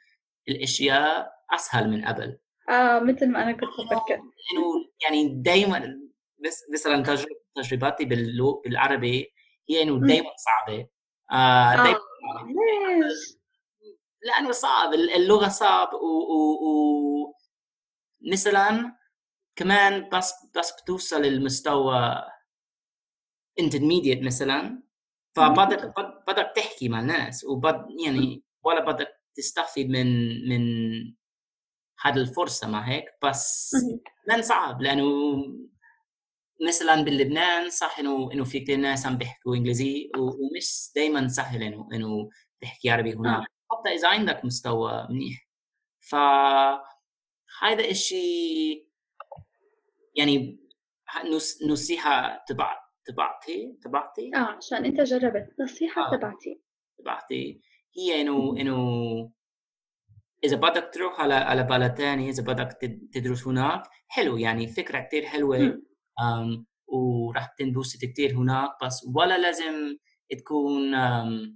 [0.49, 2.39] الأشياء أسهل من قبل.
[2.71, 4.15] آه مثل ما أنا كنت بفكر.
[4.15, 4.65] انه
[5.03, 6.01] يعني دائما
[6.45, 8.05] بس مثلا تجربه تجربتي
[8.65, 9.33] بالعربي.
[9.69, 10.89] هي إنه دائما صعبة.
[11.33, 12.47] آه دايما آه.
[12.47, 13.39] ليش؟
[14.23, 14.95] لأنه صعب.
[14.95, 17.35] اللغة صعب و, و, و
[18.33, 18.97] مثلا
[19.57, 22.23] كمان بس بس بتوصل للمستوى
[23.61, 24.83] انترميديت مثلا.
[25.37, 25.95] فبدك
[26.29, 30.07] بدك تحكي مع الناس وبد يعني ولا بدك تستفيد من
[30.49, 30.65] من
[32.01, 33.05] هذه الفرصة ما هيك.
[33.23, 33.71] بس
[34.27, 35.05] كمان صعب لأنه
[36.69, 41.89] مثلا بلبنان صح إنه إنه في كثير ناس عم بيحكوا إنجليزي ومش دائما سهل إنه
[41.95, 42.29] إنه
[42.61, 43.41] تحكي عربي هناك.
[43.41, 43.47] آه.
[43.71, 45.49] حتى إذا عندك مستوى منيح.
[46.01, 46.15] ف
[47.63, 48.89] هذا الشيء
[50.15, 50.61] يعني
[51.69, 55.55] نصيحة تبع تبعتي تبعتي؟ آه عشان أنت جربت.
[55.61, 56.17] نصيحة آه.
[56.17, 56.61] تبعتي.
[56.99, 57.61] تبعتي.
[57.97, 58.79] هي إنه إنه
[60.45, 62.73] إذا بدك تروح على على بلد ثاني إذا بدك
[63.13, 65.83] تدرس هناك حلو يعني فكرة كثير حلوة.
[66.87, 69.97] وراح تنبسط كثير هناك بس ولا لازم
[70.39, 70.91] تكون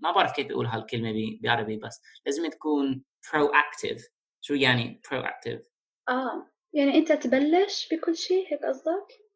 [0.02, 4.02] ما بعرف كيف أقول هالكلمة بالعربي بس لازم تكون proactive
[4.40, 5.62] شو يعني proactive؟
[6.08, 9.28] آه يعني أنت تبلش بكل شيء هيك قصدك؟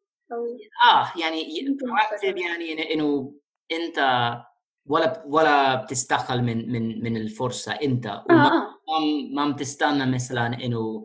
[0.85, 1.43] آه يعني
[1.83, 3.35] proactive يعني إنه
[3.71, 3.99] أنت
[4.85, 9.35] ولا ولا بتستقل من من من الفرصة أنت آه آه.
[9.35, 11.03] ما بتستنى مثلا إنه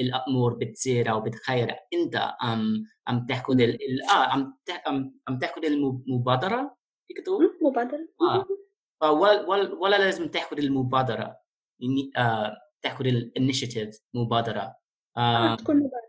[0.00, 1.74] الأمور بتصير أو بتخير.
[1.94, 4.54] أنت عم عم تأخذ آه عم
[5.28, 6.76] عم تأخذ المبادره
[7.08, 8.08] فيك تقول؟ مبادرة.
[9.02, 9.12] آه.
[9.12, 11.36] ولا, ولا, ولا لازم تأخذ المبادرة.
[11.80, 14.74] يعني آه تأخذ الانيشيتيف مبادرة.
[15.16, 16.04] آه, آه تكون مبادرة.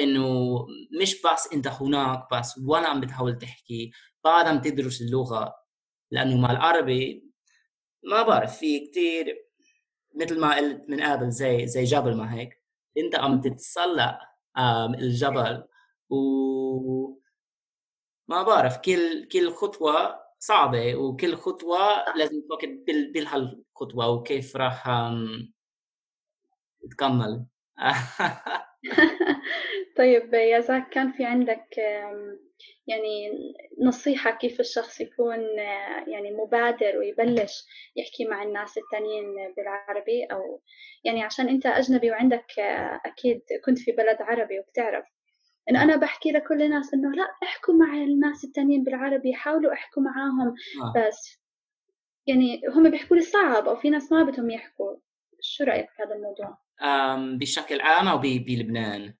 [0.00, 0.56] إنه
[1.02, 3.90] مش بس أنت هناك بس وأنا عم بتحاول تحكي
[4.24, 5.54] بعد عم تدرس اللغة.
[6.10, 7.32] لأنه مع العربي
[8.10, 9.51] ما بعرف في كثير
[10.14, 12.62] مثل ما قلت من قبل زي زي جبل ما هيك
[12.98, 14.18] انت عم تتسلق
[14.98, 15.64] الجبل
[16.10, 17.22] و
[18.28, 21.78] ما بعرف كل كل خطوة صعبة وكل خطوة
[22.16, 22.78] لازم تفكر
[23.14, 24.88] بهالخطوه وكيف راح
[26.90, 27.46] تكمل.
[29.98, 31.66] طيب يا زاك كان في عندك
[32.86, 33.30] يعني
[33.80, 35.40] نصيحة كيف الشخص يكون
[36.06, 37.64] يعني مبادر ويبلش
[37.96, 40.60] يحكي مع الناس التانيين بالعربي أو
[41.04, 42.58] يعني عشان أنت أجنبي وعندك
[43.06, 45.04] أكيد كنت في بلد عربي وبتعرف
[45.70, 50.54] إنه أنا بحكي لكل الناس إنه لا احكوا مع الناس التانيين بالعربي حاولوا احكوا معاهم
[50.82, 50.92] آه.
[50.96, 51.42] بس
[52.26, 54.96] يعني هم بيحكوا لي صعب أو في ناس ما بدهم يحكوا
[55.40, 56.58] شو رأيك في هذا الموضوع؟
[57.38, 59.14] بشكل عام أو بلبنان؟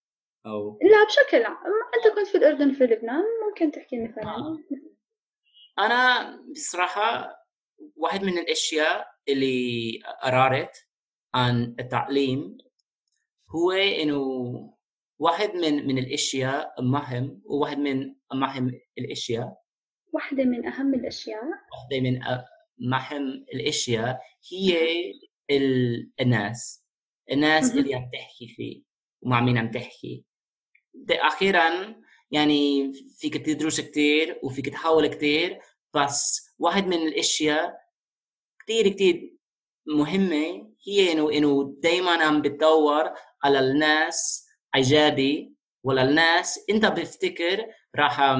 [0.46, 1.56] أو لا بشكل عام
[1.94, 4.58] أنت كنت في الأردن في لبنان ممكن تحكي مثلا آه.
[5.78, 7.36] أنا بصراحة
[7.96, 10.86] واحد من الأشياء اللي قررت
[11.34, 12.58] عن التعليم
[13.50, 14.22] هو إنه
[15.18, 19.62] واحد من من الأشياء مهم وواحد من أهم الأشياء.
[20.12, 24.20] واحدة من أهم الأشياء؟ واحدة من أهم الأشياء
[24.52, 24.78] هي
[26.20, 26.84] الناس.
[27.32, 28.82] الناس اللي عم تحكي فيه
[29.22, 30.24] ومع مين عم تحكي.
[31.10, 31.94] أخيرا
[32.32, 35.60] يعني فيك تدرس كثير وفيك تحاول كثير
[35.94, 37.78] بس واحد من الأشياء
[38.64, 39.36] كثير كثير
[39.86, 43.10] مهمة هي إنه إنه دائما عم بتدور
[43.44, 47.66] على الناس ايجابي ولا الناس إنت بفتكر
[47.96, 48.36] راح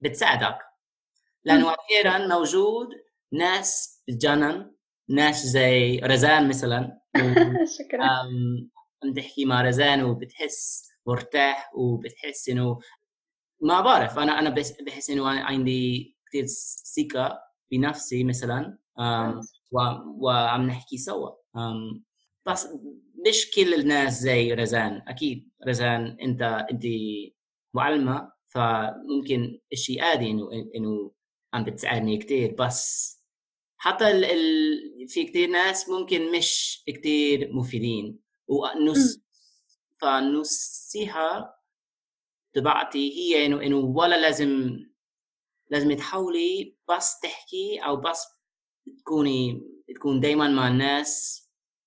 [0.00, 0.58] بتساعدك.
[1.44, 2.88] لأنه أخيرا موجود
[3.32, 4.74] ناس بتجنن
[5.08, 7.00] ناس زي رزان مثلا
[7.78, 8.04] شكرا.
[8.04, 12.78] عم تحكي مع رزان وبتحس مرتاح وبتحس إنه
[13.62, 14.18] ما بعرف.
[14.18, 14.50] أنا أنا
[14.86, 16.46] بحس إنه عندي كثير
[16.96, 17.38] ثقة
[17.70, 18.78] بنفسي مثلا
[20.20, 21.30] وعم نحكي سوا.
[22.46, 22.68] بس
[23.28, 25.02] مش كل الناس زي رزان.
[25.08, 26.82] أكيد رزان أنت أنت
[27.74, 31.12] معلمة فممكن شيء عادي إنه إنه
[31.54, 33.10] عم بتساعدني كثير بس
[33.76, 38.18] حتى ال ال في كثير ناس ممكن مش كثير مفيدين.
[38.48, 39.20] ونص
[40.00, 41.60] فالنصيحة
[42.54, 44.80] تبعتي هي إنه إنه ولا لازم
[45.70, 48.26] لازم تحاولي بس تحكي أو بس
[48.98, 49.62] تكوني
[49.94, 51.40] تكون دائما مع الناس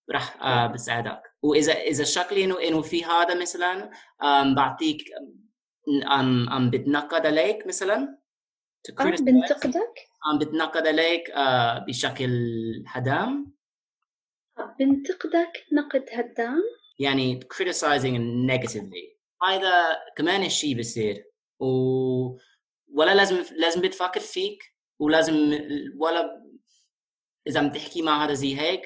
[0.10, 3.91] راح آه بساعدك وإذا إذا شكلي إنه إنه في هذا مثلا
[4.56, 5.04] بعطيك
[6.04, 8.17] عم عم بتنقد عليك مثلا؟
[8.99, 9.93] آه بنتقدك؟
[10.26, 12.32] عم بتنقد عليك آه بشكل
[12.88, 13.54] هدام؟
[14.80, 16.63] بنتقدك نقد هدام؟
[17.00, 19.14] يعني criticizing negatively.
[19.44, 21.24] هذا كمان الشيء بيصير
[21.60, 21.68] و
[22.94, 24.64] ولا لازم لازم بتفكر فيك
[25.00, 25.34] ولازم
[26.00, 26.44] ولا
[27.48, 28.82] إذا عم تحكي مع هذا زي هيك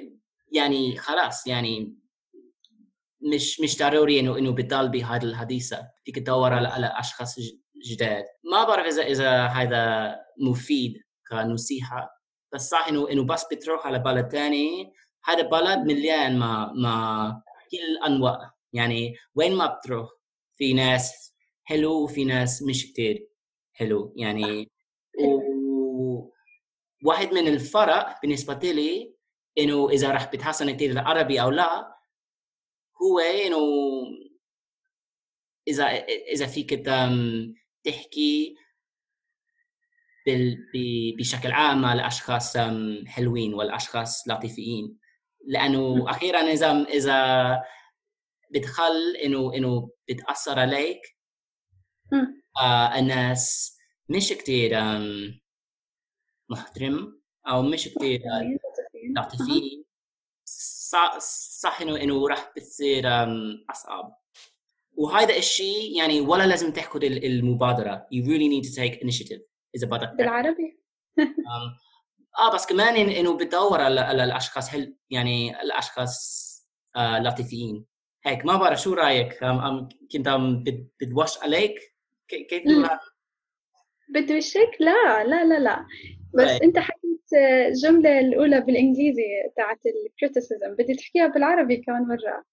[0.52, 1.98] يعني خلاص يعني
[3.34, 5.88] مش مش ضروري إنه إنه بتضل بهذا الحديثة.
[6.06, 7.36] فيك تدور على على أشخاص
[7.90, 8.24] جداد.
[8.52, 10.94] ما بعرف إذا إذا هذا مفيد
[11.30, 12.10] كنصيحة.
[12.54, 14.94] بس صح إنه إنه بس بتروح على بلد ثاني
[15.26, 18.52] هذا بلد مليان ما ما كل أنواع.
[18.74, 20.10] يعني وين ما بتروح
[20.56, 23.28] في ناس حلو وفي ناس مش كتير
[23.74, 24.14] حلو.
[24.18, 24.72] يعني
[25.20, 26.32] و...
[27.04, 29.14] واحد من الفرق بالنسبة لي
[29.58, 31.98] إنه إذا رح بتحسن كتير العربي أو لا
[33.02, 33.58] هو إنه
[35.68, 35.86] إذا
[36.34, 36.74] إذا فيك
[37.84, 38.56] تحكي
[41.18, 42.58] بشكل عام مع الأشخاص
[43.08, 44.98] حلوين والأشخاص لطيفين.
[45.48, 47.62] لأنه أخيرا إذا إذا
[48.52, 51.02] بتخل إنه إنه بتأثر عليك
[52.62, 53.78] آه الناس
[54.10, 54.72] مش كثير
[56.50, 58.22] محترم أو مش كثير
[59.18, 59.86] لطيفين.
[61.62, 63.04] صح إنه إنه راح بتصير
[63.70, 64.18] أصعب.
[64.98, 68.08] وهذا الشيء يعني ولا لازم تاخذ المبادرة.
[68.14, 69.42] You really need to take initiative
[69.76, 70.80] إذا بدك بالعربي.
[72.40, 76.48] آه بس كمان إنه بتدور على, الأشخاص هل يعني الأشخاص
[76.96, 77.86] آه لطيفين.
[78.26, 80.64] هيك ما بعرف شو رأيك؟ أم كنت عم
[81.02, 81.80] بدوش عليك؟
[82.28, 82.64] كيف
[84.10, 85.86] بدوشك لا لا لا لا.
[86.34, 86.50] بس right.
[86.50, 86.64] طيب.
[86.64, 87.34] أنت حكيت
[87.68, 89.24] الجملة الأولى بالإنجليزي
[89.56, 90.76] تاعت الكريتيسيزم.
[90.76, 92.44] بدي تحكيها بالعربي كمان مرة.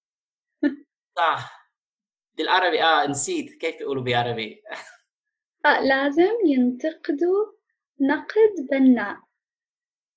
[1.16, 1.70] صح.
[2.38, 3.54] بالعربي آه نسيت.
[3.54, 4.62] كيف يقولوا بالعربي؟
[5.66, 7.52] آه لازم ينتقدوا
[8.00, 9.16] نقد بناء.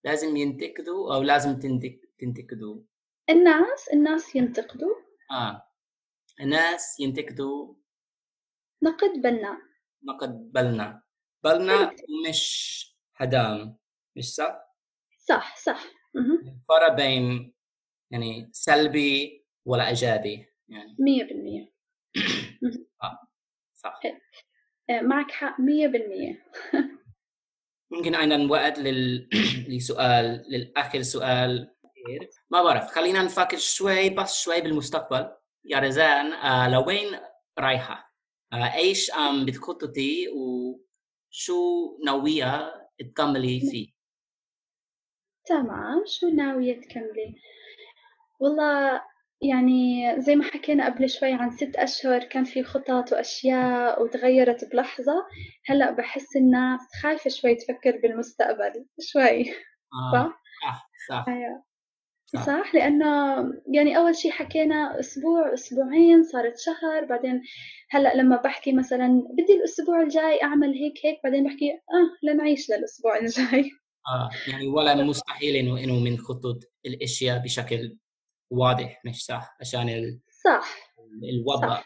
[0.08, 1.60] لازم ينتقدوا أو لازم
[2.20, 2.82] تنتقدوا.
[3.30, 4.96] الناس الناس ينتقدوا.
[5.32, 5.70] آه.
[6.40, 7.76] الناس ينتقدوا.
[8.84, 9.58] نقد بناء
[10.04, 11.04] نقد بلنا.
[11.44, 11.96] بلنا
[12.30, 12.42] مش
[13.16, 13.78] هدام
[14.18, 14.76] مش صح؟
[15.28, 15.86] صح صح.
[16.70, 17.54] فرق بين
[18.12, 20.96] يعني سلبي ولا إيجابي يعني.
[21.00, 21.74] 100%
[23.04, 23.20] آه
[23.74, 24.00] صح.
[24.90, 25.62] آه، معك حق 100%
[27.92, 29.30] ممكن عندنا وقت لل...
[29.76, 31.74] لسؤال للآخر سؤال
[32.50, 35.32] ما بعرف خلينا نفكر شوي بس شوي بالمستقبل
[35.66, 37.20] يا رزان آه لوين
[37.60, 38.14] رايحة؟
[38.54, 43.88] آه إيش عم بتخططي وشو ناوية تكملي فيه؟
[45.46, 47.36] تمام شو ناوية تكملي؟
[48.40, 49.02] والله
[49.42, 55.26] يعني زي ما حكينا قبل شوي عن ست أشهر كان في خطط وأشياء وتغيرت بلحظة
[55.66, 59.42] هلأ بحس الناس خايفة شوي تفكر بالمستقبل شوي
[59.94, 60.12] آه.
[60.14, 61.64] صح؟ صح صح أيوة.
[62.46, 63.06] صح لأنه
[63.74, 67.42] يعني أول شي حكينا أسبوع أسبوعين صارت شهر بعدين
[67.90, 73.18] هلأ لما بحكي مثلا بدي الأسبوع الجاي أعمل هيك هيك بعدين بحكي آه لنعيش للأسبوع
[73.18, 73.72] الجاي
[74.08, 77.98] آه يعني ولا مستحيل إنه إنه من خطط الأشياء بشكل
[78.50, 80.20] واضح مش صح عشان ال...
[80.44, 80.94] صح.
[81.34, 81.68] الوضع.
[81.68, 81.86] صح.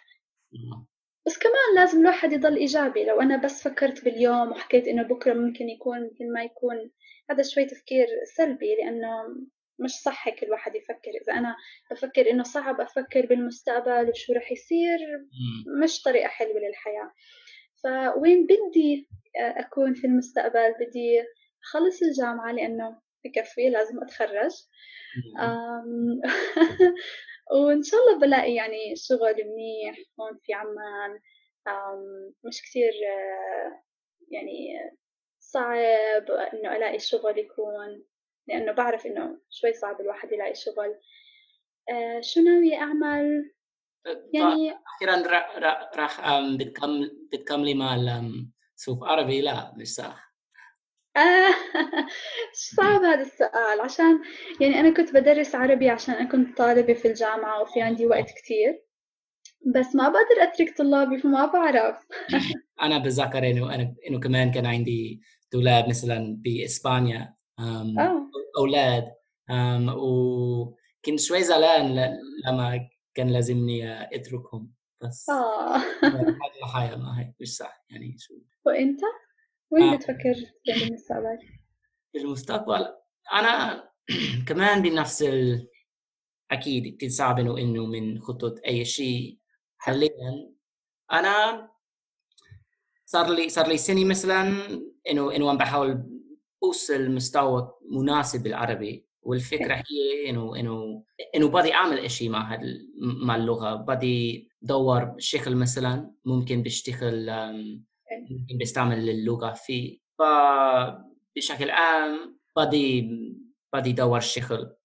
[1.25, 3.05] بس كمان لازم الواحد يضل إيجابي.
[3.05, 6.91] لو أنا بس فكرت باليوم وحكيت إنه بكرة ممكن يكون ممكن ما يكون
[7.29, 9.09] هذا شوي تفكير سلبي لأنه
[9.79, 11.11] مش صح هيك الواحد يفكر.
[11.21, 11.55] إذا أنا
[11.91, 14.99] بفكر إنه صعب أفكر بالمستقبل وشو رح يصير
[15.83, 17.11] مش طريقة حلوة للحياة.
[17.83, 21.23] فوين بدي أكون في المستقبل؟ بدي
[21.63, 24.51] أخلص الجامعة لأنه بكفي لازم أتخرج.
[27.51, 31.19] وإن شاء الله بلاقي يعني شغل منيح هون في عمان.
[32.43, 32.91] مش كثير
[34.27, 34.73] يعني
[35.39, 38.03] صعب إنه ألاقي شغل يكون
[38.47, 40.99] لأنه بعرف إنه شوي صعب الواحد يلاقي شغل.
[41.89, 43.53] آه شو ناوية أعمل؟
[44.33, 45.27] يعني أخيرا
[45.95, 47.95] راح بتكمل بتكملي مع
[48.75, 50.30] سوق عربي؟ لا مش صح.
[52.75, 53.81] صعب هذا السؤال.
[53.81, 54.21] عشان
[54.61, 58.83] يعني أنا كنت بدرس عربي عشان أنا كنت طالبة في الجامعة وفي عندي وقت كتير
[59.75, 61.95] بس ما بقدر أترك طلابي فما بعرف.
[62.81, 65.21] أنا بتذكر إنه أنا إنه كمان كان عندي
[65.51, 68.29] طلاب مثلا بإسبانيا آه.
[68.57, 69.11] أولاد
[69.97, 74.71] وكنت شوي زعلان لما كان لازمني أتركهم
[75.01, 78.33] بس هذه الحياة ما هي مش صح يعني شو.
[78.65, 79.01] وإنت؟
[79.71, 79.95] وين آه.
[79.95, 80.35] بتفكر
[80.67, 81.39] بالمستقبل؟
[82.13, 82.85] بالمستقبل
[83.33, 83.83] أنا
[84.47, 85.67] كمان بنفس ال...
[86.51, 89.37] أكيد كثير صعب انه إنه من خطط أي شيء.
[89.77, 90.51] حاليا
[91.11, 91.69] أنا
[93.05, 94.41] صار لي صار لي سنة مثلا
[95.09, 96.21] انه إنه عم بحاول
[96.63, 99.05] أوصل مستوى مناسب بالعربي.
[99.21, 101.03] والفكرة هي انه انه
[101.35, 102.59] إنه بدي أعمل شيء مع هاد
[103.01, 103.75] مع اللغة.
[103.75, 107.29] بدي دور شغل مثلا ممكن بشتغل
[108.29, 109.99] ممكن بستعمل اللغة فيه.
[110.19, 113.09] فبشكل عام بدي
[113.73, 114.75] بدي دور شغل.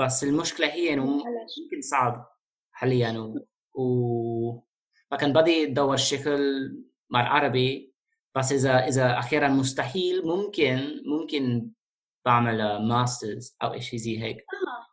[0.00, 2.26] بس المشكلة هي إنه ممكن صعب
[2.72, 3.18] حاليا.
[3.18, 4.62] و, و...
[5.10, 6.76] فكان بدي ادور شغل
[7.10, 7.94] مع العربي.
[8.36, 11.70] بس إذا إذا أخيرا مستحيل ممكن ممكن
[12.24, 14.36] بعمل ماسترز أو شيء زي هيك.
[14.36, 14.86] آه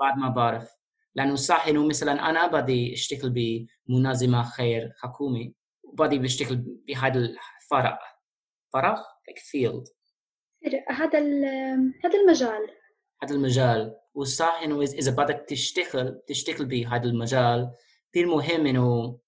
[0.00, 0.70] بعد ما بعرف.
[1.14, 3.34] لأنه صح إنه مثلا أنا بدي أشتغل
[3.88, 5.54] بمنظمة غير حكومي.
[5.94, 6.56] وبدي بشتغل
[6.88, 7.36] بهذا
[7.70, 7.98] فرع
[9.30, 9.84] like field.
[10.90, 11.20] هذا
[12.04, 12.70] هذا المجال.
[13.22, 13.96] هذا المجال.
[14.14, 17.70] والصح إنه اذا بدك تشتغل تشتغل بهذا المجال
[18.12, 19.18] كثير مهم انه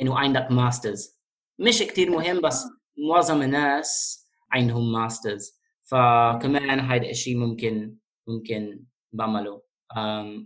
[0.00, 1.18] إنه عندك masters
[1.58, 2.64] مش كتير مهم بس
[3.10, 4.22] معظم الناس
[4.52, 7.96] عندهم masters فكمان هذا الشيء ممكن
[8.28, 9.62] ممكن بعمله.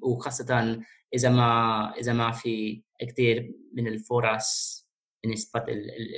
[0.02, 0.80] وخاصة
[1.14, 4.85] إذا ما إذا ما في كثير من الفرص
[5.26, 5.64] بالنسبة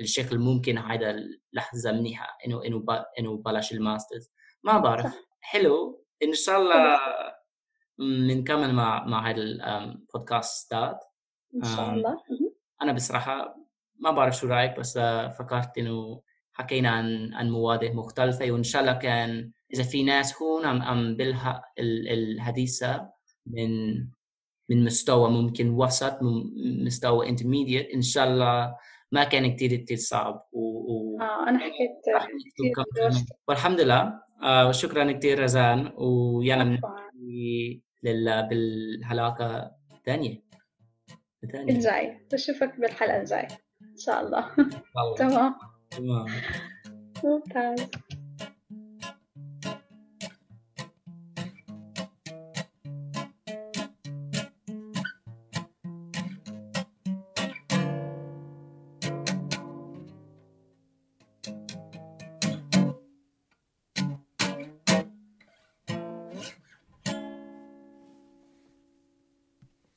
[0.00, 1.16] الشكل ممكن هذا
[1.52, 2.84] لحظة منيحة إنه إنه
[3.18, 4.30] إنه بلاش الماسترز.
[4.62, 5.14] ما بعرف.
[5.40, 6.04] حلو.
[6.22, 6.98] إن شاء الله
[7.98, 12.16] بنكمل مع مع هذا البودكاست إن شاء الله.
[12.82, 13.56] أنا بصراحة
[13.96, 14.98] ما بعرف شو رأيك بس
[15.38, 20.64] فكرت إنه حكينا عن عن مواضيع مختلفة وإن شاء الله كان إذا في ناس هون
[20.64, 23.10] عم عم بلحق الحديثة
[23.46, 23.98] من
[24.70, 26.18] من مستوى ممكن وسط
[26.84, 28.76] مستوى انترميديت إن شاء الله
[29.12, 31.20] ما كان كثير كثير صعب و, و...
[31.20, 31.90] آه أنا حكيت
[33.48, 34.20] والحمد لله.
[34.42, 36.80] آه شكرا كثير رزان ويلا
[38.04, 38.48] لل...
[38.48, 40.42] بالحلقة الثانية.
[41.54, 43.48] الجاي بشوفك بالحلقة الجاية.
[43.82, 44.50] إن شاء الله.
[45.18, 45.54] تمام.
[45.90, 46.26] تمام.
[47.24, 47.90] ممتاز.